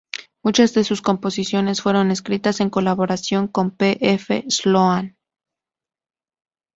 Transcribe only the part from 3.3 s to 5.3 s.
con P. F. Sloan.